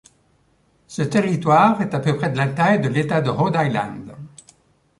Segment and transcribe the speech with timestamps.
[0.87, 4.15] Ce territoire est à peu près de la taille de l'État de Rhode Island.